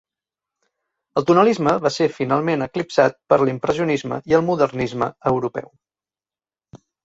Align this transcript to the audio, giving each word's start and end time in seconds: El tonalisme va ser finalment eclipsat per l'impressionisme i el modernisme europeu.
El 1.21 1.27
tonalisme 1.29 1.73
va 1.83 1.91
ser 1.97 2.07
finalment 2.15 2.67
eclipsat 2.67 3.19
per 3.33 3.39
l'impressionisme 3.43 4.21
i 4.33 4.37
el 4.41 4.47
modernisme 4.51 5.13
europeu. 5.37 5.73